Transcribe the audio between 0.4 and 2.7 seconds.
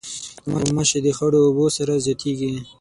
غوماشې د خړو اوبو سره زیاتیږي.